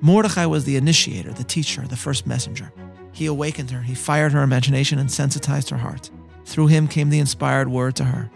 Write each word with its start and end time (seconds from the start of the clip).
Mordecai 0.00 0.46
was 0.46 0.64
the 0.64 0.76
initiator, 0.76 1.32
the 1.32 1.42
teacher, 1.42 1.82
the 1.82 1.96
first 1.96 2.24
messenger. 2.24 2.72
He 3.10 3.26
awakened 3.26 3.72
her, 3.72 3.82
he 3.82 3.96
fired 3.96 4.30
her 4.30 4.42
imagination 4.42 5.00
and 5.00 5.10
sensitized 5.10 5.70
her 5.70 5.76
heart. 5.76 6.08
Through 6.44 6.68
him 6.68 6.86
came 6.86 7.10
the 7.10 7.18
inspired 7.18 7.68
word 7.68 7.96
to 7.96 8.04
her. 8.04 8.30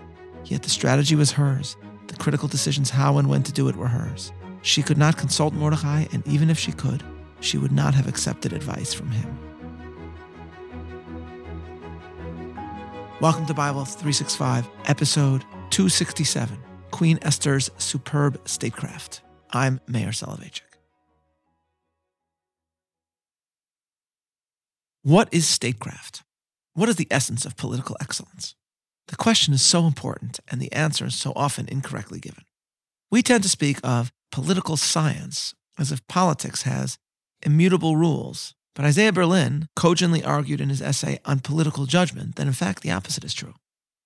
Yet 0.45 0.64
the 0.64 0.71
strategy 0.71 1.14
was 1.14 1.30
hers. 1.30 1.77
The 2.09 2.17
critical 2.17 2.48
decisions 2.48 2.90
how 2.90 3.19
and 3.19 3.29
when 3.29 3.45
to 3.45 3.53
do 3.53 3.69
it 3.69 3.77
were 3.77 3.87
hers. 3.87 4.33
She 4.62 4.83
could 4.83 4.98
not 4.98 5.17
consult 5.17 5.54
Mordecai, 5.54 6.06
and 6.12 6.26
even 6.26 6.51
if 6.51 6.58
she 6.58 6.72
could, 6.72 7.04
she 7.38 7.58
would 7.58 7.72
not 7.72 7.94
have 7.94 8.08
accepted 8.08 8.53
advice 8.53 8.92
from 8.92 9.13
him. 9.13 9.38
Welcome 13.21 13.47
to 13.47 13.54
Bible 13.54 13.85
365, 13.85 14.69
episode 14.87 15.42
267 15.71 16.59
Queen 16.91 17.20
Esther's 17.23 17.70
Superb 17.79 18.41
Statecraft. 18.48 19.23
I'm 19.52 19.80
Meir 19.87 20.09
Soloveichik. 20.09 20.72
What 25.05 25.29
is 25.33 25.48
statecraft? 25.48 26.23
What 26.74 26.88
is 26.88 26.95
the 26.95 27.09
essence 27.10 27.45
of 27.45 27.56
political 27.56 27.97
excellence? 28.01 28.55
The 29.09 29.16
question 29.16 29.52
is 29.52 29.60
so 29.60 29.88
important, 29.88 30.38
and 30.48 30.62
the 30.62 30.73
answer 30.73 31.05
is 31.06 31.16
so 31.16 31.33
often 31.34 31.66
incorrectly 31.69 32.20
given. 32.20 32.45
We 33.10 33.20
tend 33.20 33.43
to 33.43 33.48
speak 33.48 33.80
of 33.83 34.12
political 34.30 34.77
science 34.77 35.55
as 35.77 35.91
if 35.91 36.07
politics 36.07 36.62
has 36.62 36.98
immutable 37.45 37.96
rules, 37.96 38.55
but 38.77 38.84
Isaiah 38.84 39.12
Berlin 39.12 39.66
cogently 39.74 40.23
argued 40.23 40.60
in 40.60 40.69
his 40.69 40.80
essay 40.80 41.19
on 41.24 41.41
political 41.41 41.87
judgment 41.87 42.37
that 42.37 42.46
in 42.46 42.52
fact 42.52 42.84
the 42.84 42.93
opposite 42.93 43.24
is 43.24 43.34
true. 43.34 43.55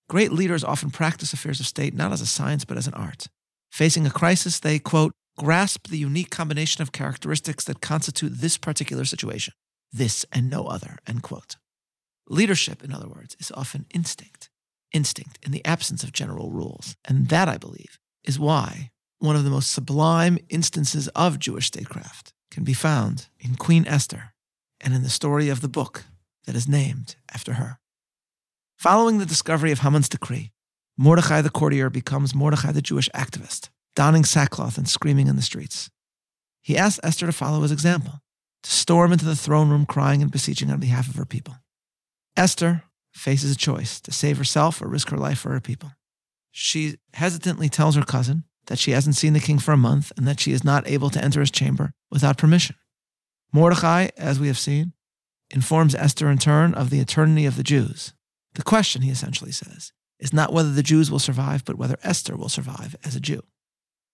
Great 0.09 0.31
leaders 0.31 0.63
often 0.63 0.89
practice 0.89 1.31
affairs 1.31 1.59
of 1.59 1.67
state 1.67 1.93
not 1.93 2.11
as 2.11 2.21
a 2.21 2.25
science 2.25 2.65
but 2.65 2.75
as 2.75 2.87
an 2.87 2.95
art. 2.95 3.27
Facing 3.71 4.07
a 4.07 4.09
crisis, 4.09 4.59
they, 4.59 4.79
quote, 4.79 5.11
grasp 5.37 5.89
the 5.89 5.99
unique 5.99 6.31
combination 6.31 6.81
of 6.81 6.91
characteristics 6.91 7.63
that 7.65 7.81
constitute 7.81 8.41
this 8.41 8.57
particular 8.57 9.05
situation 9.05 9.53
this 9.91 10.25
and 10.31 10.49
no 10.49 10.65
other, 10.65 10.97
end 11.07 11.23
quote. 11.23 11.55
Leadership, 12.29 12.83
in 12.83 12.93
other 12.93 13.07
words, 13.07 13.35
is 13.39 13.51
often 13.51 13.85
instinct, 13.93 14.49
instinct 14.91 15.39
in 15.43 15.51
the 15.51 15.65
absence 15.65 16.03
of 16.03 16.11
general 16.11 16.51
rules. 16.51 16.95
And 17.05 17.29
that, 17.29 17.47
I 17.47 17.57
believe, 17.57 17.99
is 18.23 18.39
why 18.39 18.91
one 19.19 19.35
of 19.35 19.43
the 19.43 19.49
most 19.49 19.71
sublime 19.71 20.37
instances 20.49 21.07
of 21.09 21.39
Jewish 21.39 21.67
statecraft 21.67 22.33
can 22.51 22.63
be 22.63 22.73
found 22.73 23.27
in 23.39 23.55
Queen 23.55 23.87
Esther 23.87 24.33
and 24.81 24.93
in 24.93 25.03
the 25.03 25.09
story 25.09 25.49
of 25.49 25.61
the 25.61 25.69
book 25.69 26.03
that 26.45 26.55
is 26.55 26.67
named 26.67 27.15
after 27.33 27.53
her. 27.53 27.79
Following 28.77 29.17
the 29.17 29.25
discovery 29.25 29.71
of 29.71 29.79
Haman's 29.79 30.09
decree, 30.09 30.51
Mordecai 30.97 31.41
the 31.41 31.49
courtier 31.49 31.89
becomes 31.89 32.35
Mordecai 32.35 32.71
the 32.71 32.81
Jewish 32.81 33.09
activist, 33.15 33.69
donning 33.95 34.23
sackcloth 34.23 34.77
and 34.77 34.87
screaming 34.87 35.27
in 35.27 35.35
the 35.35 35.41
streets. 35.41 35.89
He 36.61 36.77
asks 36.77 36.99
Esther 37.03 37.25
to 37.25 37.31
follow 37.31 37.61
his 37.61 37.71
example 37.71 38.21
to 38.67 38.73
storm 38.73 39.13
into 39.13 39.23
the 39.23 39.35
throne 39.35 39.69
room 39.69 39.85
crying 39.85 40.21
and 40.21 40.29
beseeching 40.29 40.69
on 40.69 40.79
behalf 40.79 41.07
of 41.07 41.15
her 41.15 41.25
people. 41.25 41.55
Esther 42.35 42.83
faces 43.13 43.53
a 43.53 43.57
choice 43.57 44.01
to 44.01 44.11
save 44.11 44.37
herself 44.37 44.81
or 44.81 44.89
risk 44.89 45.09
her 45.09 45.17
life 45.17 45.39
for 45.39 45.51
her 45.51 45.61
people. 45.61 45.93
She 46.51 46.97
hesitantly 47.13 47.69
tells 47.69 47.95
her 47.95 48.03
cousin 48.03 48.43
that 48.65 48.77
she 48.77 48.91
hasn't 48.91 49.15
seen 49.15 49.31
the 49.31 49.39
king 49.39 49.57
for 49.57 49.71
a 49.71 49.77
month 49.77 50.11
and 50.17 50.27
that 50.27 50.41
she 50.41 50.51
is 50.51 50.65
not 50.65 50.85
able 50.85 51.09
to 51.11 51.23
enter 51.23 51.39
his 51.39 51.49
chamber 51.49 51.93
without 52.11 52.37
permission. 52.37 52.75
Mordecai, 53.53 54.09
as 54.17 54.37
we 54.37 54.47
have 54.47 54.59
seen, 54.59 54.91
informs 55.49 55.95
Esther 55.95 56.29
in 56.29 56.37
turn 56.37 56.73
of 56.73 56.89
the 56.89 56.99
eternity 56.99 57.45
of 57.45 57.55
the 57.55 57.63
Jews. 57.63 58.13
The 58.55 58.63
question, 58.63 59.01
he 59.01 59.11
essentially 59.11 59.53
says, 59.53 59.93
is 60.19 60.33
not 60.33 60.51
whether 60.51 60.73
the 60.73 60.83
Jews 60.83 61.09
will 61.09 61.19
survive, 61.19 61.63
but 61.63 61.77
whether 61.77 61.97
Esther 62.03 62.35
will 62.35 62.49
survive 62.49 62.97
as 63.05 63.15
a 63.15 63.21
Jew. 63.21 63.43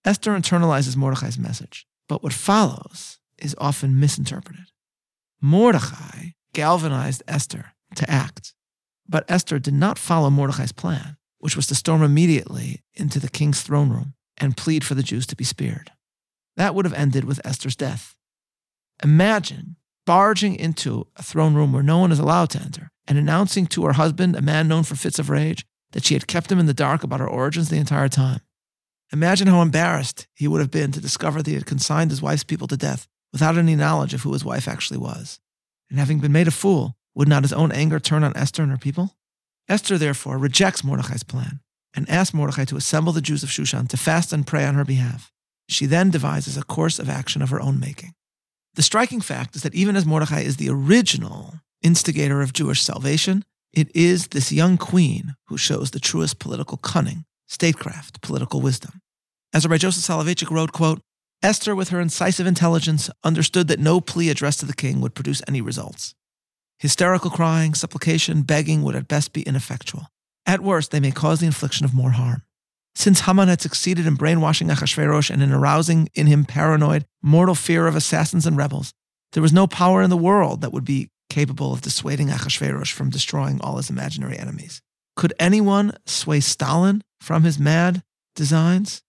Esther 0.05 0.37
internalizes 0.37 0.95
Mordecai's 0.95 1.39
message, 1.39 1.87
but 2.07 2.21
what 2.21 2.33
follows 2.33 3.17
is 3.43 3.55
often 3.59 3.99
misinterpreted. 3.99 4.65
Mordecai 5.41 6.29
galvanized 6.53 7.21
Esther 7.27 7.73
to 7.95 8.09
act, 8.09 8.53
but 9.07 9.29
Esther 9.29 9.59
did 9.59 9.73
not 9.73 9.99
follow 9.99 10.29
Mordecai's 10.29 10.71
plan, 10.71 11.17
which 11.39 11.55
was 11.55 11.67
to 11.67 11.75
storm 11.75 12.01
immediately 12.01 12.81
into 12.93 13.19
the 13.19 13.29
king's 13.29 13.61
throne 13.61 13.89
room 13.89 14.13
and 14.37 14.57
plead 14.57 14.83
for 14.83 14.95
the 14.95 15.03
Jews 15.03 15.27
to 15.27 15.35
be 15.35 15.43
spared. 15.43 15.91
That 16.55 16.73
would 16.73 16.85
have 16.85 16.93
ended 16.93 17.25
with 17.25 17.45
Esther's 17.45 17.75
death. 17.75 18.15
Imagine 19.03 19.75
barging 20.05 20.55
into 20.55 21.07
a 21.15 21.23
throne 21.23 21.53
room 21.53 21.73
where 21.73 21.83
no 21.83 21.97
one 21.97 22.11
is 22.11 22.19
allowed 22.19 22.49
to 22.51 22.61
enter 22.61 22.91
and 23.07 23.17
announcing 23.17 23.67
to 23.67 23.85
her 23.85 23.93
husband, 23.93 24.35
a 24.35 24.41
man 24.41 24.67
known 24.67 24.83
for 24.83 24.95
fits 24.95 25.19
of 25.19 25.29
rage, 25.29 25.65
that 25.91 26.05
she 26.05 26.13
had 26.13 26.27
kept 26.27 26.51
him 26.51 26.59
in 26.59 26.65
the 26.65 26.73
dark 26.73 27.03
about 27.03 27.19
her 27.19 27.27
origins 27.27 27.69
the 27.69 27.77
entire 27.77 28.09
time. 28.09 28.39
Imagine 29.11 29.47
how 29.47 29.61
embarrassed 29.61 30.27
he 30.33 30.47
would 30.47 30.61
have 30.61 30.71
been 30.71 30.91
to 30.91 31.01
discover 31.01 31.41
that 31.41 31.49
he 31.49 31.55
had 31.55 31.65
consigned 31.65 32.09
his 32.09 32.21
wife's 32.21 32.43
people 32.43 32.67
to 32.67 32.77
death 32.77 33.07
without 33.33 33.57
any 33.57 33.75
knowledge 33.75 34.13
of 34.13 34.21
who 34.21 34.31
his 34.31 34.45
wife 34.45 34.67
actually 34.67 34.99
was. 34.99 35.39
And 35.89 35.99
having 35.99 36.19
been 36.19 36.31
made 36.31 36.47
a 36.47 36.51
fool, 36.51 36.95
would 37.15 37.27
not 37.27 37.43
his 37.43 37.51
own 37.53 37.71
anger 37.71 37.99
turn 37.99 38.23
on 38.23 38.37
Esther 38.37 38.63
and 38.63 38.71
her 38.71 38.77
people? 38.77 39.15
Esther, 39.67 39.97
therefore, 39.97 40.37
rejects 40.37 40.83
Mordecai's 40.83 41.23
plan 41.23 41.59
and 41.93 42.09
asks 42.09 42.33
Mordecai 42.33 42.65
to 42.65 42.77
assemble 42.77 43.13
the 43.13 43.21
Jews 43.21 43.43
of 43.43 43.49
Shushan 43.49 43.87
to 43.89 43.97
fast 43.97 44.33
and 44.33 44.47
pray 44.47 44.65
on 44.65 44.75
her 44.75 44.85
behalf. 44.85 45.31
She 45.69 45.85
then 45.85 46.09
devises 46.09 46.57
a 46.57 46.63
course 46.63 46.99
of 46.99 47.09
action 47.09 47.41
of 47.41 47.49
her 47.49 47.61
own 47.61 47.79
making. 47.79 48.13
The 48.75 48.81
striking 48.81 49.21
fact 49.21 49.55
is 49.55 49.61
that 49.63 49.75
even 49.75 49.95
as 49.95 50.05
Mordecai 50.05 50.41
is 50.41 50.57
the 50.57 50.69
original 50.69 51.55
instigator 51.81 52.41
of 52.41 52.53
Jewish 52.53 52.81
salvation, 52.81 53.43
it 53.71 53.95
is 53.95 54.27
this 54.27 54.51
young 54.51 54.77
queen 54.77 55.35
who 55.47 55.57
shows 55.57 55.91
the 55.91 55.99
truest 55.99 56.39
political 56.39 56.77
cunning, 56.77 57.25
statecraft, 57.47 58.21
political 58.21 58.61
wisdom. 58.61 59.01
As 59.53 59.65
Rabbi 59.65 59.77
Joseph 59.77 60.03
Soloveitchik 60.03 60.49
wrote, 60.49 60.71
quote, 60.71 61.01
Esther, 61.43 61.75
with 61.75 61.89
her 61.89 61.99
incisive 61.99 62.47
intelligence, 62.47 63.09
understood 63.23 63.67
that 63.67 63.79
no 63.79 63.99
plea 63.99 64.29
addressed 64.29 64.61
to 64.61 64.65
the 64.65 64.73
king 64.73 65.01
would 65.01 65.13
produce 65.13 65.41
any 65.45 65.59
results. 65.59 66.15
Hysterical 66.79 67.29
crying, 67.29 67.73
supplication, 67.73 68.43
begging 68.43 68.81
would 68.81 68.95
at 68.95 69.09
best 69.09 69.33
be 69.33 69.41
ineffectual. 69.43 70.07
At 70.45 70.61
worst, 70.61 70.91
they 70.91 71.01
may 71.01 71.11
cause 71.11 71.41
the 71.41 71.45
infliction 71.45 71.85
of 71.85 71.93
more 71.93 72.11
harm. 72.11 72.43
Since 72.95 73.21
Haman 73.21 73.49
had 73.49 73.61
succeeded 73.61 74.05
in 74.05 74.15
brainwashing 74.15 74.69
Achashverosh 74.69 75.29
and 75.29 75.43
in 75.43 75.51
arousing 75.51 76.09
in 76.13 76.27
him 76.27 76.45
paranoid, 76.45 77.05
mortal 77.21 77.55
fear 77.55 77.87
of 77.87 77.95
assassins 77.95 78.45
and 78.45 78.55
rebels, 78.55 78.93
there 79.33 79.41
was 79.41 79.51
no 79.51 79.67
power 79.67 80.01
in 80.01 80.09
the 80.09 80.17
world 80.17 80.61
that 80.61 80.71
would 80.71 80.85
be 80.85 81.09
capable 81.29 81.73
of 81.73 81.81
dissuading 81.81 82.27
Achashverosh 82.27 82.91
from 82.91 83.09
destroying 83.09 83.59
all 83.61 83.77
his 83.77 83.89
imaginary 83.89 84.37
enemies. 84.37 84.81
Could 85.15 85.33
anyone 85.39 85.97
sway 86.05 86.39
Stalin 86.39 87.03
from 87.19 87.43
his 87.43 87.59
mad 87.59 88.03
designs? 88.35 89.01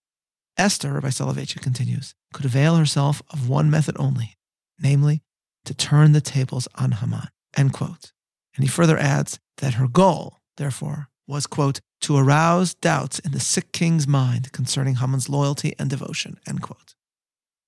Esther, 0.57 0.93
Rabbi 0.93 1.09
Soloveitchik 1.09 1.61
continues, 1.61 2.15
could 2.35 2.45
avail 2.45 2.75
herself 2.75 3.21
of 3.29 3.47
one 3.47 3.71
method 3.71 3.95
only, 3.97 4.35
namely, 4.77 5.23
to 5.63 5.73
turn 5.73 6.11
the 6.11 6.19
tables 6.19 6.67
on 6.75 6.91
Haman, 6.91 7.29
end 7.55 7.71
quote. 7.71 8.11
And 8.55 8.65
he 8.65 8.67
further 8.67 8.97
adds 8.97 9.39
that 9.59 9.75
her 9.75 9.87
goal, 9.87 10.39
therefore, 10.57 11.07
was, 11.25 11.47
quote, 11.47 11.79
to 12.01 12.17
arouse 12.17 12.73
doubts 12.73 13.19
in 13.19 13.31
the 13.31 13.39
sick 13.39 13.71
king's 13.71 14.05
mind 14.05 14.51
concerning 14.51 14.95
Haman's 14.95 15.29
loyalty 15.29 15.75
and 15.79 15.89
devotion, 15.89 16.37
end 16.45 16.61
quote. 16.61 16.93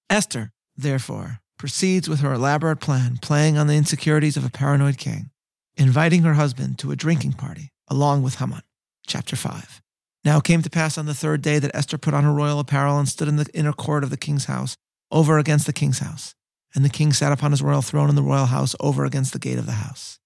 Esther, 0.10 0.52
therefore, 0.76 1.40
proceeds 1.58 2.10
with 2.10 2.20
her 2.20 2.34
elaborate 2.34 2.82
plan, 2.82 3.20
playing 3.22 3.58
on 3.58 3.68
the 3.68 3.76
insecurities 3.76 4.36
of 4.36 4.44
a 4.44 4.50
paranoid 4.50 4.98
king, 4.98 5.30
inviting 5.78 6.24
her 6.24 6.34
husband 6.34 6.78
to 6.80 6.92
a 6.92 6.98
drinking 6.98 7.34
party 7.34 7.72
along 7.88 8.22
with 8.22 8.36
Haman. 8.36 8.64
Chapter 9.08 9.38
5. 9.38 9.82
Now 10.28 10.40
it 10.40 10.44
came 10.44 10.62
to 10.62 10.70
pass 10.70 10.98
on 10.98 11.06
the 11.06 11.14
third 11.14 11.42
day 11.42 11.58
that 11.58 11.74
Esther 11.74 11.98
put 11.98 12.14
on 12.14 12.26
her 12.26 12.34
royal 12.34 12.60
apparel 12.60 13.00
and 13.00 13.08
stood 13.08 13.30
in 13.30 13.38
the 13.38 13.48
inner 13.54 13.72
court 13.72 14.04
of 14.04 14.10
the 14.10 14.18
king's 14.18 14.44
house, 14.44 14.76
over 15.10 15.38
against 15.38 15.66
the 15.66 15.72
king's 15.72 16.00
house. 16.00 16.36
And 16.76 16.84
the 16.84 16.90
king 16.90 17.14
sat 17.14 17.32
upon 17.32 17.52
his 17.52 17.62
royal 17.62 17.82
throne 17.82 18.10
in 18.10 18.16
the 18.16 18.22
royal 18.22 18.48
house, 18.48 18.76
over 18.82 19.06
against 19.06 19.32
the 19.32 19.40
gate 19.40 19.58
of 19.58 19.66
the 19.66 19.80
house. 19.88 20.20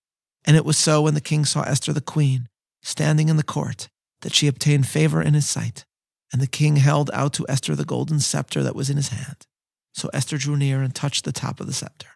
And 0.44 0.58
it 0.58 0.66
was 0.66 0.76
so 0.76 1.04
when 1.04 1.14
the 1.14 1.22
king 1.22 1.46
saw 1.46 1.62
Esther 1.62 1.94
the 1.94 2.02
queen, 2.02 2.50
standing 2.82 3.30
in 3.30 3.38
the 3.38 3.44
court, 3.44 3.90
that 4.22 4.34
she 4.34 4.48
obtained 4.48 4.88
favor 4.88 5.22
in 5.22 5.36
his 5.36 5.48
sight. 5.48 5.86
And 6.34 6.42
the 6.42 6.48
king 6.48 6.78
held 6.78 7.12
out 7.14 7.34
to 7.34 7.46
Esther 7.48 7.76
the 7.76 7.86
golden 7.86 8.20
scepter 8.20 8.64
that 8.64 8.76
was 8.76 8.90
in 8.90 8.98
his 8.98 9.10
hand. 9.10 9.46
So 9.94 10.10
Esther 10.16 10.40
drew 10.40 10.58
near 10.58 10.82
and 10.82 10.96
touched 10.96 11.26
the 11.26 11.32
top 11.32 11.60
of 11.60 11.68
the 11.68 11.74
scepter. 11.74 12.08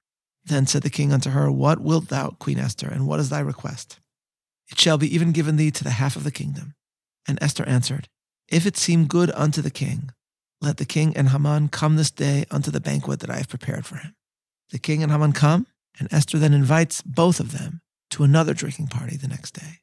Then 0.44 0.66
said 0.66 0.82
the 0.82 0.90
king 0.90 1.14
unto 1.14 1.30
her, 1.30 1.52
What 1.52 1.82
wilt 1.82 2.08
thou, 2.08 2.32
Queen 2.40 2.58
Esther, 2.58 2.88
and 2.88 3.06
what 3.06 3.20
is 3.20 3.30
thy 3.30 3.42
request? 3.42 4.00
It 4.72 4.80
shall 4.80 4.98
be 4.98 5.14
even 5.14 5.34
given 5.34 5.58
thee 5.58 5.70
to 5.70 5.84
the 5.84 5.92
half 5.92 6.16
of 6.16 6.24
the 6.24 6.32
kingdom. 6.32 6.74
And 7.28 7.38
Esther 7.42 7.68
answered, 7.68 8.08
If 8.48 8.66
it 8.66 8.78
seem 8.78 9.08
good 9.08 9.32
unto 9.32 9.62
the 9.62 9.72
king, 9.72 10.12
let 10.62 10.78
the 10.78 10.86
king 10.86 11.16
and 11.16 11.30
Haman 11.30 11.70
come 11.70 11.96
this 11.96 12.12
day 12.12 12.46
unto 12.50 12.72
the 12.72 12.80
banquet 12.80 13.20
that 13.20 13.30
I 13.30 13.38
have 13.38 13.50
prepared 13.50 13.86
for 13.86 13.98
him. 13.98 14.16
The 14.72 14.80
king 14.80 15.04
and 15.04 15.12
Haman 15.12 15.34
come, 15.34 15.68
and 16.00 16.12
Esther 16.12 16.38
then 16.38 16.54
invites 16.54 17.02
both 17.02 17.40
of 17.40 17.52
them 17.52 17.82
to 18.12 18.24
another 18.24 18.54
drinking 18.54 18.88
party 18.88 19.18
the 19.18 19.28
next 19.28 19.52
day. 19.52 19.80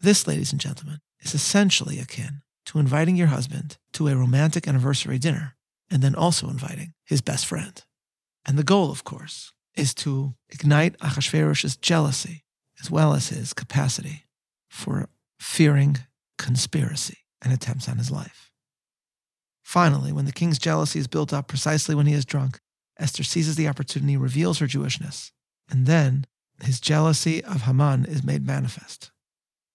This, 0.00 0.26
ladies 0.26 0.52
and 0.52 0.60
gentlemen, 0.60 1.00
is 1.20 1.34
essentially 1.34 1.98
akin 1.98 2.42
to 2.66 2.78
inviting 2.78 3.16
your 3.16 3.28
husband 3.28 3.78
to 3.92 4.08
a 4.08 4.16
romantic 4.16 4.68
anniversary 4.68 5.18
dinner 5.18 5.56
and 5.90 6.02
then 6.02 6.14
also 6.14 6.48
inviting 6.48 6.92
his 7.04 7.20
best 7.20 7.46
friend. 7.46 7.82
And 8.46 8.58
the 8.58 8.64
goal, 8.64 8.90
of 8.90 9.04
course, 9.04 9.52
is 9.74 9.94
to 9.94 10.34
ignite 10.50 10.98
Achashverosh's 10.98 11.76
jealousy 11.76 12.44
as 12.80 12.90
well 12.90 13.14
as 13.14 13.28
his 13.28 13.52
capacity 13.52 14.26
for 14.68 15.08
fearing 15.38 15.98
conspiracy 16.38 17.18
and 17.42 17.52
attempts 17.52 17.88
on 17.88 17.98
his 17.98 18.10
life. 18.10 18.50
Finally, 19.62 20.12
when 20.12 20.24
the 20.24 20.32
king's 20.32 20.58
jealousy 20.58 20.98
is 20.98 21.06
built 21.06 21.32
up 21.32 21.46
precisely 21.46 21.94
when 21.94 22.06
he 22.06 22.14
is 22.14 22.24
drunk, 22.24 22.58
Esther 22.98 23.22
seizes 23.22 23.56
the 23.56 23.68
opportunity, 23.68 24.16
reveals 24.16 24.58
her 24.58 24.66
Jewishness, 24.66 25.30
and 25.70 25.86
then 25.86 26.24
his 26.62 26.80
jealousy 26.80 27.44
of 27.44 27.62
Haman 27.62 28.04
is 28.06 28.24
made 28.24 28.46
manifest. 28.46 29.10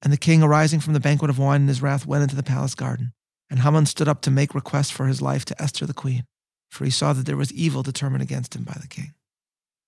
And 0.02 0.12
the 0.12 0.18
king, 0.18 0.44
arising 0.44 0.82
from 0.82 0.94
the 0.94 1.00
banquet 1.00 1.30
of 1.30 1.40
wine 1.40 1.62
in 1.62 1.68
his 1.68 1.82
wrath, 1.82 2.06
went 2.06 2.24
into 2.24 2.36
the 2.36 2.44
palace 2.44 2.76
garden. 2.76 3.14
And 3.50 3.60
Haman 3.60 3.86
stood 3.86 4.08
up 4.08 4.22
to 4.22 4.32
make 4.32 4.56
request 4.56 4.92
for 4.92 5.06
his 5.06 5.22
life 5.22 5.46
to 5.46 5.62
Esther 5.62 5.86
the 5.86 5.94
queen, 5.94 6.26
for 6.70 6.84
he 6.84 6.92
saw 6.92 7.14
that 7.14 7.26
there 7.26 7.38
was 7.38 7.54
evil 7.54 7.84
determined 7.84 8.24
against 8.24 8.56
him 8.56 8.64
by 8.64 8.76
the 8.82 8.88
king. 8.88 9.14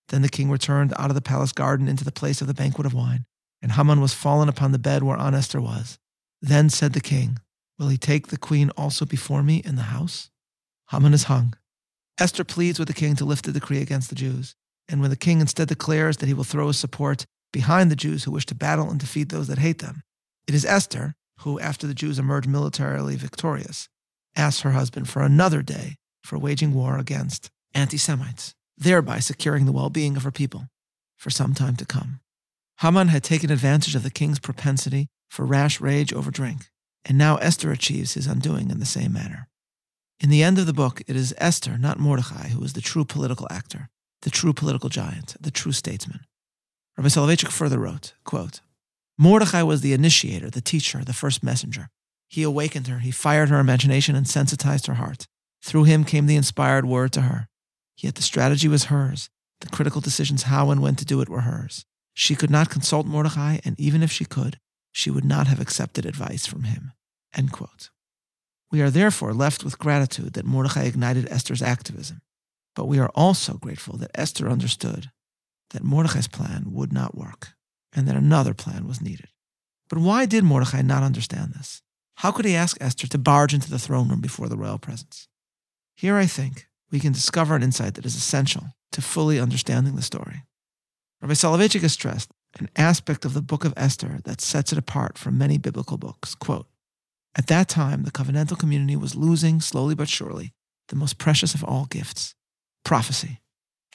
Then 0.09 0.21
the 0.21 0.29
king 0.29 0.51
returned 0.51 0.93
out 0.97 1.09
of 1.09 1.15
the 1.15 1.21
palace 1.21 1.51
garden 1.51 1.87
into 1.87 2.05
the 2.05 2.11
place 2.11 2.41
of 2.41 2.47
the 2.47 2.53
banquet 2.53 2.85
of 2.85 2.93
wine, 2.93 3.25
and 3.61 3.71
Haman 3.71 4.01
was 4.01 4.13
fallen 4.13 4.47
upon 4.47 4.71
the 4.71 4.79
bed 4.79 5.03
whereon 5.03 5.33
Esther 5.33 5.59
was. 5.59 5.97
Then 6.45 6.69
said 6.69 6.93
the 6.93 7.01
king, 7.01 7.39
Will 7.79 7.87
he 7.87 7.97
take 7.97 8.27
the 8.27 8.37
queen 8.37 8.69
also 8.77 9.03
before 9.03 9.41
me 9.41 9.63
in 9.65 9.77
the 9.77 9.89
house? 9.89 10.29
Haman 10.91 11.11
is 11.11 11.23
hung. 11.23 11.55
Esther 12.19 12.43
pleads 12.43 12.77
with 12.77 12.87
the 12.87 12.93
king 12.93 13.15
to 13.15 13.25
lift 13.25 13.45
the 13.45 13.51
decree 13.51 13.81
against 13.81 14.09
the 14.09 14.15
Jews. 14.15 14.55
And 14.87 15.01
when 15.01 15.09
the 15.09 15.15
king 15.15 15.41
instead 15.41 15.69
declares 15.69 16.17
that 16.17 16.27
he 16.27 16.35
will 16.35 16.43
throw 16.43 16.67
his 16.67 16.77
support 16.77 17.25
behind 17.51 17.89
the 17.89 17.95
Jews 17.95 18.23
who 18.25 18.31
wish 18.31 18.45
to 18.45 18.53
battle 18.53 18.91
and 18.91 18.99
defeat 18.99 19.29
those 19.29 19.47
that 19.47 19.57
hate 19.57 19.79
them, 19.79 20.03
it 20.47 20.53
is 20.53 20.65
Esther 20.65 21.15
who, 21.39 21.59
after 21.59 21.87
the 21.87 21.95
Jews 21.95 22.19
emerge 22.19 22.45
militarily 22.45 23.15
victorious, 23.15 23.89
asks 24.35 24.61
her 24.61 24.73
husband 24.73 25.09
for 25.09 25.23
another 25.23 25.63
day 25.63 25.95
for 26.23 26.37
waging 26.37 26.75
war 26.75 26.99
against 26.99 27.49
anti 27.73 27.97
Semites, 27.97 28.53
thereby 28.77 29.17
securing 29.17 29.65
the 29.65 29.71
well 29.71 29.89
being 29.89 30.15
of 30.15 30.21
her 30.21 30.31
people 30.31 30.67
for 31.17 31.31
some 31.31 31.55
time 31.55 31.75
to 31.77 31.87
come. 31.87 32.19
Haman 32.81 33.07
had 33.07 33.23
taken 33.23 33.49
advantage 33.49 33.95
of 33.95 34.03
the 34.03 34.11
king's 34.11 34.37
propensity 34.37 35.07
for 35.35 35.45
rash 35.45 35.81
rage 35.81 36.13
over 36.13 36.31
drink, 36.31 36.69
and 37.03 37.17
now 37.17 37.35
Esther 37.35 37.69
achieves 37.69 38.13
his 38.13 38.25
undoing 38.25 38.71
in 38.71 38.79
the 38.79 38.85
same 38.85 39.11
manner. 39.11 39.49
In 40.21 40.29
the 40.29 40.41
end 40.41 40.57
of 40.57 40.65
the 40.65 40.73
book, 40.73 41.01
it 41.07 41.15
is 41.17 41.35
Esther, 41.37 41.77
not 41.77 41.99
Mordecai, 41.99 42.47
who 42.47 42.63
is 42.63 42.71
the 42.71 42.81
true 42.81 43.03
political 43.03 43.45
actor, 43.51 43.89
the 44.21 44.29
true 44.29 44.53
political 44.53 44.87
giant, 44.87 45.35
the 45.39 45.51
true 45.51 45.73
statesman. 45.73 46.21
Rabbi 46.97 47.09
Soloveitchik 47.09 47.51
further 47.51 47.79
wrote, 47.79 48.13
quote, 48.23 48.61
Mordecai 49.17 49.61
was 49.61 49.81
the 49.81 49.91
initiator, 49.91 50.49
the 50.49 50.61
teacher, 50.61 51.03
the 51.03 51.11
first 51.11 51.43
messenger. 51.43 51.89
He 52.29 52.41
awakened 52.41 52.87
her, 52.87 52.99
he 52.99 53.11
fired 53.11 53.49
her 53.49 53.59
imagination 53.59 54.15
and 54.15 54.27
sensitized 54.27 54.87
her 54.87 54.93
heart. 54.93 55.27
Through 55.61 55.83
him 55.83 56.05
came 56.05 56.27
the 56.27 56.37
inspired 56.37 56.85
word 56.85 57.11
to 57.11 57.21
her. 57.21 57.49
Yet 57.97 58.15
the 58.15 58.21
strategy 58.21 58.69
was 58.69 58.85
hers. 58.85 59.29
The 59.59 59.69
critical 59.69 59.99
decisions 59.99 60.43
how 60.43 60.69
and 60.69 60.81
when 60.81 60.95
to 60.95 61.05
do 61.05 61.19
it 61.19 61.27
were 61.27 61.41
hers. 61.41 61.85
She 62.13 62.35
could 62.35 62.49
not 62.49 62.69
consult 62.69 63.05
Mordecai, 63.05 63.59
and 63.65 63.77
even 63.77 64.01
if 64.01 64.11
she 64.11 64.23
could, 64.23 64.59
she 64.95 65.11
would 65.11 65.25
not 65.25 65.47
have 65.47 65.59
accepted 65.59 66.05
advice 66.05 66.45
from 66.45 66.63
him. 66.63 66.93
End 67.35 67.51
quote. 67.51 67.89
We 68.71 68.81
are 68.81 68.89
therefore 68.89 69.33
left 69.33 69.61
with 69.61 69.77
gratitude 69.77 70.33
that 70.33 70.45
Mordecai 70.45 70.83
ignited 70.83 71.27
Esther's 71.29 71.61
activism, 71.61 72.21
but 72.75 72.85
we 72.85 72.97
are 72.97 73.11
also 73.13 73.55
grateful 73.55 73.97
that 73.97 74.11
Esther 74.15 74.47
understood 74.47 75.11
that 75.71 75.83
Mordecai's 75.83 76.29
plan 76.29 76.71
would 76.71 76.93
not 76.93 77.17
work 77.17 77.55
and 77.91 78.07
that 78.07 78.15
another 78.15 78.53
plan 78.53 78.87
was 78.87 79.01
needed. 79.01 79.27
But 79.89 79.99
why 79.99 80.25
did 80.25 80.45
Mordecai 80.45 80.81
not 80.81 81.03
understand 81.03 81.53
this? 81.53 81.81
How 82.19 82.31
could 82.31 82.45
he 82.45 82.55
ask 82.55 82.77
Esther 82.79 83.07
to 83.07 83.17
barge 83.17 83.53
into 83.53 83.69
the 83.69 83.79
throne 83.79 84.07
room 84.07 84.21
before 84.21 84.47
the 84.47 84.57
royal 84.57 84.79
presence? 84.79 85.27
Here, 85.97 86.15
I 86.15 86.25
think, 86.25 86.67
we 86.89 87.01
can 87.01 87.11
discover 87.11 87.53
an 87.53 87.63
insight 87.63 87.95
that 87.95 88.05
is 88.05 88.15
essential 88.15 88.67
to 88.93 89.01
fully 89.01 89.41
understanding 89.41 89.97
the 89.97 90.01
story. 90.01 90.43
Rabbi 91.21 91.33
Soloveitchik 91.33 91.81
has 91.81 91.91
stressed 91.91 92.31
an 92.59 92.69
aspect 92.75 93.25
of 93.25 93.33
the 93.33 93.41
book 93.41 93.65
of 93.65 93.73
Esther 93.75 94.19
that 94.23 94.41
sets 94.41 94.71
it 94.71 94.77
apart 94.77 95.17
from 95.17 95.37
many 95.37 95.57
biblical 95.57 95.97
books. 95.97 96.35
Quote, 96.35 96.67
At 97.37 97.47
that 97.47 97.67
time, 97.67 98.03
the 98.03 98.11
covenantal 98.11 98.57
community 98.57 98.95
was 98.95 99.15
losing, 99.15 99.61
slowly 99.61 99.95
but 99.95 100.09
surely, 100.09 100.53
the 100.87 100.95
most 100.95 101.17
precious 101.17 101.53
of 101.53 101.63
all 101.63 101.85
gifts 101.85 102.35
prophecy. 102.83 103.41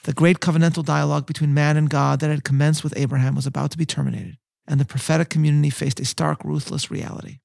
The 0.03 0.13
great 0.13 0.39
covenantal 0.39 0.83
dialogue 0.83 1.25
between 1.25 1.53
man 1.53 1.77
and 1.77 1.89
God 1.89 2.19
that 2.19 2.29
had 2.29 2.43
commenced 2.43 2.83
with 2.83 2.97
Abraham 2.97 3.35
was 3.35 3.47
about 3.47 3.71
to 3.71 3.77
be 3.77 3.85
terminated, 3.85 4.37
and 4.67 4.79
the 4.79 4.85
prophetic 4.85 5.29
community 5.29 5.69
faced 5.69 5.99
a 5.99 6.05
stark, 6.05 6.43
ruthless 6.43 6.91
reality, 6.91 7.39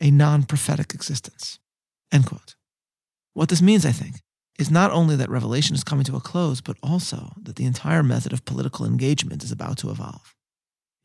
a 0.00 0.10
non 0.10 0.42
prophetic 0.42 0.92
existence. 0.92 1.58
End 2.12 2.26
quote. 2.26 2.56
What 3.34 3.48
this 3.48 3.62
means, 3.62 3.86
I 3.86 3.92
think, 3.92 4.16
is 4.58 4.70
not 4.70 4.90
only 4.90 5.14
that 5.16 5.30
Revelation 5.30 5.74
is 5.74 5.84
coming 5.84 6.04
to 6.04 6.16
a 6.16 6.20
close, 6.20 6.60
but 6.60 6.76
also 6.82 7.32
that 7.42 7.56
the 7.56 7.66
entire 7.66 8.02
method 8.02 8.32
of 8.32 8.44
political 8.44 8.84
engagement 8.84 9.44
is 9.44 9.52
about 9.52 9.78
to 9.78 9.90
evolve. 9.90 10.34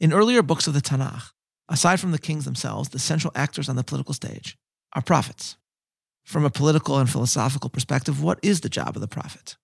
In 0.03 0.11
earlier 0.11 0.41
books 0.41 0.67
of 0.67 0.73
the 0.73 0.81
Tanakh, 0.81 1.31
aside 1.69 1.97
from 1.97 2.11
the 2.11 2.19
kings 2.19 2.43
themselves, 2.43 2.89
the 2.89 2.99
central 2.99 3.31
actors 3.35 3.69
on 3.69 3.77
the 3.77 3.85
political 3.85 4.13
stage 4.13 4.57
are 4.91 5.01
prophets. 5.01 5.55
From 6.25 6.43
a 6.43 6.49
political 6.49 6.97
and 6.97 7.09
philosophical 7.09 7.69
perspective, 7.69 8.21
what 8.21 8.37
is 8.41 8.59
the 8.59 8.67
job 8.67 8.97
of 8.97 9.01
the 9.01 9.07
prophet? 9.07 9.55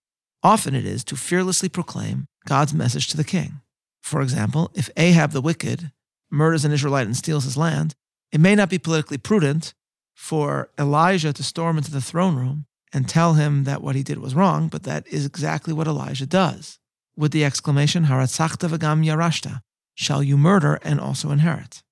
Often 0.41 0.75
it 0.75 0.85
is 0.85 1.03
to 1.03 1.17
fearlessly 1.17 1.67
proclaim 1.67 2.25
God's 2.45 2.73
message 2.73 3.09
to 3.09 3.17
the 3.17 3.25
king. 3.25 3.59
For 4.01 4.21
example, 4.21 4.71
if 4.75 4.89
Ahab 4.95 5.31
the 5.31 5.41
wicked 5.41 5.91
murders 6.31 6.63
an 6.63 6.71
Israelite 6.71 7.07
and 7.07 7.17
steals 7.17 7.43
his 7.43 7.57
land, 7.57 7.95
it 8.31 8.39
may 8.39 8.55
not 8.55 8.69
be 8.69 8.79
politically 8.79 9.17
prudent 9.17 9.73
for 10.15 10.69
Elijah 10.79 11.33
to 11.33 11.43
storm 11.43 11.77
into 11.77 11.91
the 11.91 11.99
throne 11.99 12.37
room 12.37 12.65
and 12.93 13.09
tell 13.09 13.33
him 13.33 13.65
that 13.65 13.81
what 13.81 13.97
he 13.97 14.03
did 14.03 14.19
was 14.19 14.35
wrong, 14.35 14.69
but 14.69 14.83
that 14.83 15.05
is 15.07 15.25
exactly 15.25 15.73
what 15.73 15.85
Elijah 15.85 16.25
does, 16.25 16.79
with 17.17 17.33
the 17.33 17.43
exclamation, 17.43 18.05
Haratzachta 18.05 18.69
v'gam 18.69 19.05
yarashta, 19.05 19.59
shall 19.99 20.23
you 20.23 20.37
murder 20.37 20.79
and 20.81 20.97
also 20.97 21.29
inherit. 21.29 21.83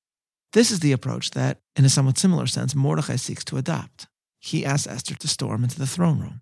This 0.53 0.71
is 0.71 0.79
the 0.79 0.93
approach 0.93 1.31
that, 1.31 1.59
in 1.75 1.83
a 1.83 1.89
somewhat 1.89 2.17
similar 2.17 2.47
sense, 2.47 2.73
Mordecai 2.73 3.17
seeks 3.17 3.43
to 3.45 3.57
adopt. 3.57 4.07
He 4.39 4.65
asks 4.65 4.87
Esther 4.87 5.15
to 5.15 5.27
storm 5.27 5.61
into 5.61 5.77
the 5.77 5.85
throne 5.85 6.19
room. 6.19 6.41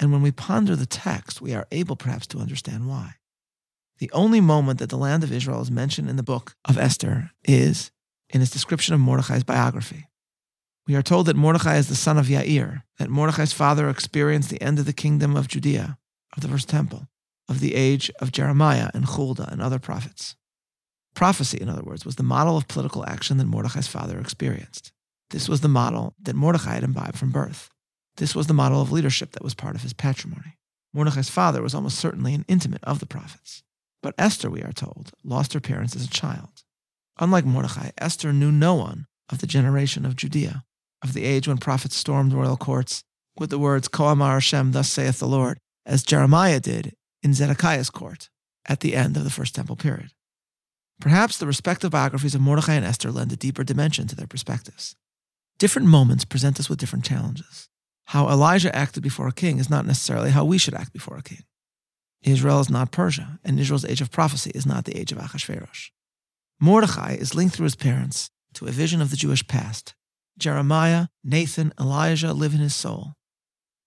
And 0.00 0.10
when 0.10 0.22
we 0.22 0.32
ponder 0.32 0.74
the 0.74 0.86
text, 0.86 1.42
we 1.42 1.52
are 1.54 1.66
able 1.70 1.96
perhaps 1.96 2.26
to 2.28 2.38
understand 2.38 2.88
why. 2.88 3.16
The 3.98 4.10
only 4.12 4.40
moment 4.40 4.78
that 4.78 4.88
the 4.88 4.96
land 4.96 5.22
of 5.22 5.30
Israel 5.30 5.60
is 5.60 5.70
mentioned 5.70 6.08
in 6.08 6.16
the 6.16 6.22
book 6.22 6.54
of 6.64 6.78
Esther 6.78 7.30
is 7.44 7.90
in 8.30 8.40
its 8.40 8.50
description 8.50 8.94
of 8.94 9.00
Mordecai's 9.00 9.44
biography. 9.44 10.08
We 10.86 10.96
are 10.96 11.02
told 11.02 11.26
that 11.26 11.36
Mordecai 11.36 11.76
is 11.76 11.88
the 11.88 11.94
son 11.94 12.16
of 12.16 12.28
Yair, 12.28 12.84
that 12.98 13.10
Mordecai's 13.10 13.52
father 13.52 13.90
experienced 13.90 14.48
the 14.48 14.62
end 14.62 14.78
of 14.78 14.86
the 14.86 14.94
kingdom 14.94 15.36
of 15.36 15.46
Judea, 15.46 15.98
of 16.34 16.42
the 16.42 16.48
first 16.48 16.70
temple, 16.70 17.06
of 17.50 17.60
the 17.60 17.74
age 17.74 18.10
of 18.18 18.32
Jeremiah 18.32 18.88
and 18.94 19.04
Huldah 19.04 19.50
and 19.52 19.60
other 19.60 19.78
prophets. 19.78 20.36
Prophecy, 21.14 21.58
in 21.60 21.68
other 21.68 21.82
words, 21.82 22.04
was 22.04 22.16
the 22.16 22.22
model 22.22 22.56
of 22.56 22.68
political 22.68 23.04
action 23.06 23.36
that 23.36 23.46
Mordecai's 23.46 23.88
father 23.88 24.18
experienced. 24.18 24.92
This 25.30 25.48
was 25.48 25.60
the 25.60 25.68
model 25.68 26.14
that 26.20 26.36
Mordecai 26.36 26.74
had 26.74 26.84
imbibed 26.84 27.18
from 27.18 27.30
birth. 27.30 27.70
This 28.16 28.34
was 28.34 28.46
the 28.46 28.54
model 28.54 28.80
of 28.80 28.92
leadership 28.92 29.32
that 29.32 29.44
was 29.44 29.54
part 29.54 29.74
of 29.74 29.82
his 29.82 29.92
patrimony. 29.92 30.58
Mordecai's 30.92 31.30
father 31.30 31.62
was 31.62 31.74
almost 31.74 31.98
certainly 31.98 32.34
an 32.34 32.44
intimate 32.48 32.84
of 32.84 32.98
the 32.98 33.06
prophets. 33.06 33.62
But 34.02 34.14
Esther, 34.18 34.50
we 34.50 34.62
are 34.62 34.72
told, 34.72 35.12
lost 35.24 35.52
her 35.52 35.60
parents 35.60 35.96
as 35.96 36.04
a 36.04 36.10
child. 36.10 36.64
Unlike 37.18 37.46
Mordecai, 37.46 37.90
Esther 37.98 38.32
knew 38.32 38.52
no 38.52 38.74
one 38.74 39.06
of 39.30 39.38
the 39.38 39.46
generation 39.46 40.04
of 40.04 40.16
Judea, 40.16 40.64
of 41.02 41.14
the 41.14 41.24
age 41.24 41.48
when 41.48 41.58
prophets 41.58 41.96
stormed 41.96 42.32
royal 42.32 42.56
courts 42.56 43.04
with 43.38 43.50
the 43.50 43.58
words, 43.58 43.88
Koamar 43.88 44.34
Hashem, 44.34 44.72
thus 44.72 44.90
saith 44.90 45.18
the 45.18 45.26
Lord, 45.26 45.58
as 45.86 46.02
Jeremiah 46.02 46.60
did 46.60 46.94
in 47.22 47.32
Zedekiah's 47.32 47.90
court 47.90 48.28
at 48.66 48.80
the 48.80 48.94
end 48.94 49.16
of 49.16 49.24
the 49.24 49.30
First 49.30 49.54
Temple 49.54 49.76
period. 49.76 50.10
Perhaps 51.00 51.38
the 51.38 51.46
respective 51.46 51.90
biographies 51.90 52.34
of 52.34 52.40
Mordecai 52.40 52.74
and 52.74 52.84
Esther 52.84 53.10
lend 53.10 53.32
a 53.32 53.36
deeper 53.36 53.64
dimension 53.64 54.06
to 54.06 54.16
their 54.16 54.26
perspectives. 54.26 54.94
Different 55.58 55.88
moments 55.88 56.24
present 56.24 56.60
us 56.60 56.68
with 56.68 56.78
different 56.78 57.04
challenges. 57.04 57.68
How 58.06 58.28
Elijah 58.28 58.74
acted 58.74 59.02
before 59.02 59.28
a 59.28 59.32
king 59.32 59.58
is 59.58 59.70
not 59.70 59.86
necessarily 59.86 60.30
how 60.30 60.44
we 60.44 60.58
should 60.58 60.74
act 60.74 60.92
before 60.92 61.16
a 61.16 61.22
king. 61.22 61.44
Israel 62.22 62.60
is 62.60 62.70
not 62.70 62.92
Persia, 62.92 63.40
and 63.44 63.58
Israel's 63.58 63.84
age 63.84 64.00
of 64.00 64.10
prophecy 64.10 64.52
is 64.54 64.66
not 64.66 64.84
the 64.84 64.96
age 64.96 65.12
of 65.12 65.18
Achashverosh. 65.18 65.90
Mordecai 66.60 67.14
is 67.14 67.34
linked 67.34 67.56
through 67.56 67.64
his 67.64 67.76
parents 67.76 68.30
to 68.54 68.66
a 68.66 68.70
vision 68.70 69.00
of 69.00 69.10
the 69.10 69.16
Jewish 69.16 69.46
past. 69.46 69.94
Jeremiah, 70.38 71.08
Nathan, 71.24 71.72
Elijah 71.80 72.32
live 72.32 72.54
in 72.54 72.60
his 72.60 72.74
soul. 72.74 73.14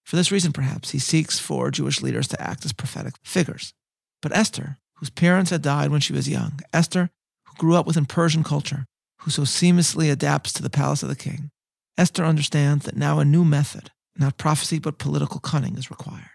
For 0.03 0.15
this 0.17 0.31
reason, 0.31 0.51
perhaps, 0.51 0.91
he 0.91 1.00
seeks 1.00 1.39
for 1.39 1.71
Jewish 1.71 2.01
leaders 2.01 2.27
to 2.29 2.41
act 2.41 2.65
as 2.65 2.74
prophetic 2.74 3.15
figures. 3.24 3.74
But 4.21 4.35
Esther, 4.35 4.79
whose 4.96 5.10
parents 5.10 5.52
had 5.52 5.62
died 5.62 5.92
when 5.92 6.02
she 6.02 6.14
was 6.14 6.30
young, 6.30 6.60
Esther, 6.74 7.10
who 7.46 7.56
grew 7.58 7.75
up 7.75 7.86
within 7.86 8.06
Persian 8.06 8.44
culture, 8.44 8.86
who 9.22 9.32
so 9.32 9.44
seamlessly 9.44 10.12
adapts 10.12 10.54
to 10.54 10.64
the 10.64 10.70
palace 10.70 11.04
of 11.04 11.10
the 11.10 11.16
king, 11.16 11.52
Esther 11.98 12.25
understands 12.25 12.86
that 12.86 12.98
now 12.98 13.20
a 13.20 13.25
new 13.25 13.46
method, 13.46 13.92
not 14.18 14.38
prophecy, 14.38 14.80
but 14.80 14.98
political 14.98 15.40
cunning 15.40 15.78
is 15.78 15.90
required. 15.90 16.30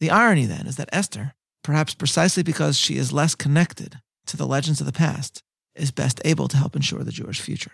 The 0.00 0.10
irony, 0.10 0.44
then, 0.44 0.66
is 0.66 0.76
that 0.76 0.88
Esther, 0.92 1.34
perhaps 1.64 1.94
precisely 1.94 2.42
because 2.42 2.78
she 2.78 2.96
is 2.96 3.12
less 3.12 3.34
connected 3.34 4.00
to 4.26 4.36
the 4.36 4.46
legends 4.46 4.80
of 4.80 4.86
the 4.86 4.92
past, 4.92 5.42
is 5.74 5.90
best 5.90 6.20
able 6.24 6.48
to 6.48 6.56
help 6.56 6.76
ensure 6.76 7.02
the 7.02 7.10
Jewish 7.10 7.40
future. 7.40 7.72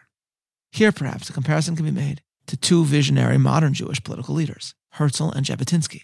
Here, 0.72 0.92
perhaps, 0.92 1.28
a 1.28 1.32
comparison 1.32 1.76
can 1.76 1.84
be 1.84 1.90
made 1.90 2.22
to 2.46 2.56
two 2.56 2.84
visionary 2.84 3.38
modern 3.38 3.74
Jewish 3.74 4.02
political 4.02 4.34
leaders, 4.34 4.74
Herzl 4.92 5.30
and 5.30 5.44
Jabotinsky. 5.46 6.02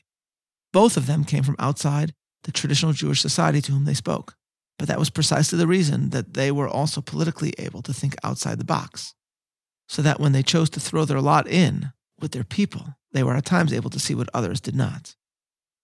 Both 0.73 0.97
of 0.97 1.07
them 1.07 1.25
came 1.25 1.43
from 1.43 1.57
outside 1.59 2.15
the 2.45 2.53
traditional 2.53 2.93
Jewish 2.93 3.21
society 3.21 3.61
to 3.63 3.73
whom 3.73 3.85
they 3.85 3.95
spoke, 3.95 4.37
but 4.79 4.89
that 4.89 4.99
was 4.99 5.11
precisely 5.11 5.59
the 5.59 5.67
reason 5.67 6.11
that 6.11 6.35
they 6.35 6.51
were 6.51 6.69
also 6.69 7.01
politically 7.01 7.53
able 7.59 7.83
to 7.83 7.93
think 7.93 8.15
outside 8.25 8.59
the 8.59 8.65
box, 8.65 9.15
so 9.89 10.03
that 10.03 10.21
when 10.21 10.33
they 10.33 10.43
chose 10.43 10.71
to 10.71 10.81
throw 10.81 11.05
their 11.05 11.21
lot 11.21 11.47
in 11.47 11.93
with 12.19 12.33
their 12.33 12.45
people, 12.45 12.95
they 13.13 13.23
were 13.23 13.35
at 13.35 13.45
times 13.45 13.73
able 13.73 13.91
to 13.91 14.01
see 14.01 14.15
what 14.15 14.31
others 14.33 14.61
did 14.61 14.75
not. 14.75 15.17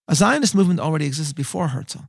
A 0.07 0.15
Zionist 0.15 0.55
movement 0.55 0.79
already 0.79 1.05
existed 1.05 1.35
before 1.35 1.67
Herzl, 1.67 2.03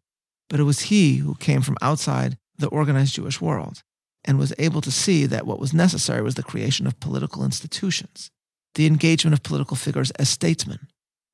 but 0.49 0.61
it 0.61 0.65
was 0.65 0.83
he 0.83 1.17
who 1.17 1.35
came 1.35 1.63
from 1.63 1.77
outside 1.83 2.39
the 2.57 2.69
organized 2.69 3.15
Jewish 3.15 3.41
world 3.41 3.83
and 4.25 4.39
was 4.39 4.55
able 4.59 4.81
to 4.81 4.91
see 4.91 5.27
that 5.27 5.47
what 5.47 5.61
was 5.61 5.75
necessary 5.75 6.23
was 6.23 6.37
the 6.37 6.43
creation 6.43 6.87
of 6.87 7.01
political 7.01 7.45
institutions, 7.45 8.31
the 8.75 8.87
engagement 8.87 9.35
of 9.35 9.43
political 9.43 9.77
figures 9.77 10.11
as 10.13 10.29
statesmen, 10.29 10.89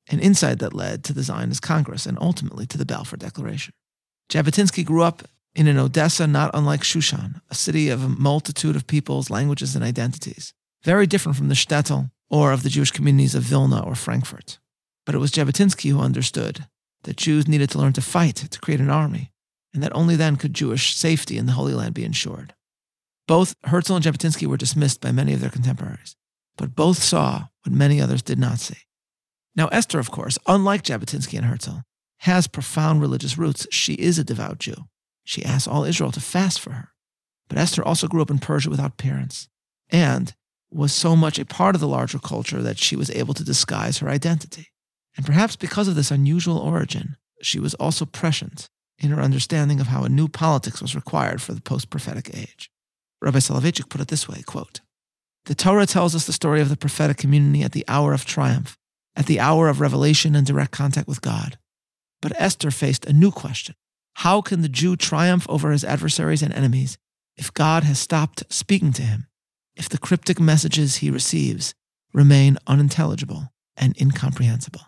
an 0.09 0.19
insight 0.19 0.59
that 0.59 0.73
led 0.73 1.03
to 1.03 1.13
the 1.13 1.23
Zionist 1.23 1.61
Congress 1.61 2.05
and 2.05 2.17
ultimately 2.19 2.65
to 2.67 2.77
the 2.77 2.85
Balfour 2.85 3.17
Declaration. 3.17 3.73
Jabotinsky 4.29 4.85
grew 4.85 5.03
up 5.03 5.23
in 5.55 5.67
an 5.67 5.77
Odessa 5.77 6.27
not 6.27 6.51
unlike 6.53 6.81
Shushan, 6.81 7.41
a 7.49 7.55
city 7.55 7.89
of 7.89 8.03
a 8.03 8.09
multitude 8.09 8.75
of 8.75 8.87
peoples, 8.87 9.29
languages, 9.29 9.75
and 9.75 9.83
identities, 9.83 10.53
very 10.83 11.07
different 11.07 11.37
from 11.37 11.47
the 11.47 11.55
shtetl 11.55 12.11
or 12.29 12.51
of 12.51 12.63
the 12.63 12.69
Jewish 12.69 12.91
communities 12.91 13.35
of 13.35 13.43
Vilna 13.43 13.83
or 13.83 13.95
Frankfurt. 13.95 14.59
But 15.05 15.15
it 15.15 15.19
was 15.19 15.31
Jabotinsky 15.31 15.91
who 15.91 15.99
understood 15.99 16.65
that 17.03 17.17
Jews 17.17 17.47
needed 17.47 17.69
to 17.71 17.77
learn 17.77 17.93
to 17.93 18.01
fight 18.01 18.35
to 18.35 18.59
create 18.59 18.79
an 18.79 18.89
army, 18.89 19.31
and 19.73 19.81
that 19.83 19.95
only 19.95 20.15
then 20.15 20.35
could 20.35 20.53
Jewish 20.53 20.95
safety 20.95 21.37
in 21.37 21.45
the 21.45 21.53
Holy 21.53 21.73
Land 21.73 21.93
be 21.93 22.03
ensured. 22.03 22.53
Both 23.27 23.55
Herzl 23.63 23.95
and 23.95 24.03
Jabotinsky 24.03 24.47
were 24.47 24.57
dismissed 24.57 25.01
by 25.01 25.11
many 25.11 25.33
of 25.33 25.41
their 25.41 25.49
contemporaries, 25.49 26.15
but 26.57 26.75
both 26.75 27.01
saw 27.01 27.45
what 27.63 27.73
many 27.73 28.01
others 28.01 28.21
did 28.21 28.39
not 28.39 28.59
see. 28.59 28.77
Now, 29.55 29.67
Esther, 29.67 29.99
of 29.99 30.11
course, 30.11 30.37
unlike 30.47 30.83
Jabotinsky 30.83 31.37
and 31.37 31.45
Herzl, 31.45 31.83
has 32.19 32.47
profound 32.47 33.01
religious 33.01 33.37
roots. 33.37 33.67
She 33.71 33.93
is 33.93 34.19
a 34.19 34.23
devout 34.23 34.59
Jew. 34.59 34.75
She 35.23 35.45
asks 35.45 35.67
all 35.67 35.83
Israel 35.83 36.11
to 36.11 36.19
fast 36.19 36.59
for 36.59 36.71
her. 36.71 36.89
But 37.47 37.57
Esther 37.57 37.83
also 37.83 38.07
grew 38.07 38.21
up 38.21 38.31
in 38.31 38.39
Persia 38.39 38.69
without 38.69 38.97
parents 38.97 39.47
and 39.89 40.33
was 40.71 40.91
so 40.91 41.15
much 41.15 41.39
a 41.39 41.45
part 41.45 41.75
of 41.75 41.81
the 41.81 41.87
larger 41.87 42.19
culture 42.19 42.61
that 42.61 42.77
she 42.77 42.95
was 42.95 43.09
able 43.11 43.33
to 43.33 43.43
disguise 43.43 43.99
her 43.99 44.09
identity. 44.09 44.67
And 45.15 45.25
perhaps 45.25 45.55
because 45.55 45.87
of 45.87 45.95
this 45.95 46.11
unusual 46.11 46.57
origin, 46.57 47.15
she 47.41 47.59
was 47.59 47.73
also 47.75 48.05
prescient 48.05 48.69
in 48.97 49.11
her 49.11 49.21
understanding 49.21 49.79
of 49.79 49.87
how 49.87 50.03
a 50.03 50.09
new 50.09 50.27
politics 50.27 50.81
was 50.81 50.95
required 50.95 51.41
for 51.41 51.53
the 51.53 51.61
post 51.61 51.89
prophetic 51.89 52.35
age. 52.35 52.69
Rabbi 53.21 53.39
Soloveitchik 53.39 53.89
put 53.89 54.01
it 54.01 54.07
this 54.07 54.27
way 54.27 54.41
quote, 54.41 54.81
The 55.45 55.55
Torah 55.55 55.85
tells 55.85 56.15
us 56.15 56.25
the 56.25 56.33
story 56.33 56.61
of 56.61 56.69
the 56.69 56.77
prophetic 56.77 57.17
community 57.17 57.63
at 57.63 57.71
the 57.71 57.85
hour 57.87 58.13
of 58.13 58.25
triumph, 58.25 58.77
at 59.15 59.25
the 59.25 59.39
hour 59.39 59.69
of 59.69 59.79
revelation 59.79 60.35
and 60.35 60.45
direct 60.45 60.71
contact 60.71 61.07
with 61.07 61.21
God. 61.21 61.57
But 62.21 62.33
Esther 62.39 62.71
faced 62.71 63.05
a 63.05 63.13
new 63.13 63.31
question 63.31 63.75
How 64.15 64.41
can 64.41 64.61
the 64.61 64.69
Jew 64.69 64.95
triumph 64.95 65.45
over 65.49 65.71
his 65.71 65.83
adversaries 65.83 66.41
and 66.41 66.53
enemies 66.53 66.97
if 67.37 67.53
God 67.53 67.83
has 67.83 67.99
stopped 67.99 68.43
speaking 68.49 68.93
to 68.93 69.01
him, 69.01 69.27
if 69.75 69.89
the 69.89 69.97
cryptic 69.97 70.39
messages 70.39 70.97
he 70.97 71.11
receives 71.11 71.73
remain 72.13 72.57
unintelligible 72.67 73.51
and 73.75 73.99
incomprehensible? 73.99 74.81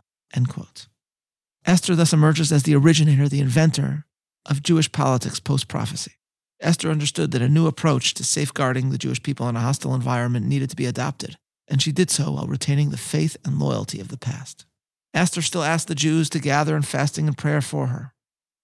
Esther 1.65 1.95
thus 1.95 2.13
emerges 2.13 2.51
as 2.51 2.63
the 2.63 2.75
originator, 2.75 3.27
the 3.27 3.41
inventor 3.41 4.05
of 4.45 4.63
Jewish 4.63 4.91
politics 4.91 5.39
post 5.39 5.67
prophecy. 5.67 6.13
Esther 6.59 6.89
understood 6.89 7.31
that 7.31 7.41
a 7.41 7.49
new 7.49 7.67
approach 7.67 8.13
to 8.15 8.23
safeguarding 8.23 8.89
the 8.89 8.97
Jewish 8.97 9.21
people 9.21 9.47
in 9.47 9.55
a 9.55 9.61
hostile 9.61 9.93
environment 9.93 10.45
needed 10.45 10.69
to 10.69 10.75
be 10.75 10.85
adopted, 10.85 11.37
and 11.67 11.81
she 11.81 11.91
did 11.91 12.09
so 12.09 12.31
while 12.31 12.47
retaining 12.47 12.89
the 12.89 12.97
faith 12.97 13.37
and 13.45 13.59
loyalty 13.59 13.99
of 13.99 14.07
the 14.07 14.17
past. 14.17 14.65
Esther 15.13 15.41
still 15.41 15.63
asked 15.63 15.87
the 15.87 15.95
Jews 15.95 16.29
to 16.29 16.39
gather 16.39 16.75
in 16.75 16.83
fasting 16.83 17.27
and 17.27 17.37
prayer 17.37 17.61
for 17.61 17.87
her. 17.87 18.13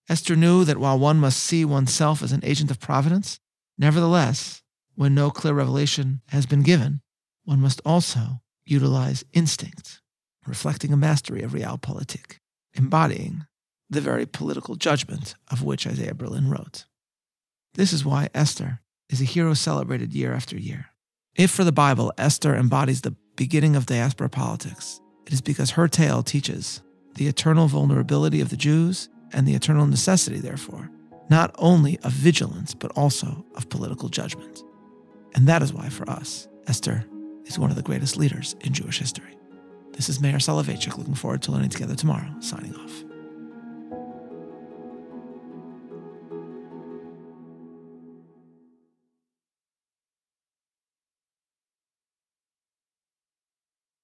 Esther 0.10 0.36
knew 0.36 0.66
that 0.66 0.78
while 0.78 1.00
one 1.00 1.18
must 1.18 1.42
see 1.42 1.64
oneself 1.64 2.22
as 2.22 2.32
an 2.32 2.44
agent 2.44 2.70
of 2.70 2.80
providence, 2.80 3.40
nevertheless, 3.78 4.62
when 4.96 5.16
no 5.16 5.32
clear 5.32 5.54
revelation 5.54 6.22
has 6.28 6.46
been 6.46 6.62
given, 6.62 7.02
one 7.46 7.60
must 7.60 7.82
also 7.86 8.42
utilize 8.66 9.24
instinct, 9.34 10.02
reflecting 10.46 10.94
a 10.94 10.98
mastery 10.98 11.42
of 11.42 11.52
realpolitik, 11.52 12.38
embodying 12.74 13.46
the 13.90 14.02
very 14.02 14.26
political 14.26 14.76
judgment 14.76 15.36
of 15.52 15.64
which 15.64 15.88
Isaiah 15.88 16.14
Berlin 16.14 16.50
wrote. 16.50 16.86
This 17.74 17.94
is 17.94 18.06
why 18.06 18.30
Esther 18.34 18.82
is 19.10 19.22
a 19.22 19.26
hero 19.26 19.54
celebrated 19.54 20.14
year 20.14 20.34
after 20.34 20.58
year. 20.58 20.88
If 21.36 21.50
for 21.50 21.64
the 21.64 21.72
Bible, 21.72 22.14
Esther 22.20 22.56
embodies 22.56 23.02
the 23.02 23.16
beginning 23.36 23.76
of 23.76 23.88
diaspora 23.88 24.30
politics, 24.30 25.02
it 25.26 25.34
is 25.34 25.42
because 25.42 25.72
her 25.72 25.88
tale 25.88 26.22
teaches 26.22 26.84
the 27.16 27.26
eternal 27.26 27.68
vulnerability 27.68 28.40
of 28.40 28.50
the 28.50 28.56
Jews 28.56 29.10
and 29.32 29.48
the 29.48 29.56
eternal 29.56 29.88
necessity, 29.88 30.40
therefore, 30.40 30.92
not 31.32 31.50
only 31.58 31.98
of 32.04 32.12
vigilance, 32.12 32.76
but 32.76 32.92
also 32.92 33.44
of 33.56 33.68
political 33.70 34.10
judgment. 34.10 34.62
And 35.34 35.48
that 35.48 35.64
is 35.64 35.74
why, 35.74 35.90
for 35.90 36.08
us, 36.08 36.48
Esther 36.68 37.04
is 37.46 37.58
one 37.58 37.72
of 37.72 37.78
the 37.78 37.82
greatest 37.82 38.16
leaders 38.16 38.56
in 38.62 38.72
Jewish 38.72 39.00
history. 39.00 39.36
This 39.94 40.10
is 40.10 40.22
Meir 40.22 40.38
Soloveichik, 40.38 41.00
looking 41.00 41.16
forward 41.16 41.42
to 41.44 41.52
learning 41.52 41.70
together 41.70 41.96
tomorrow, 41.96 42.30
signing 42.42 42.76
off. 42.76 43.04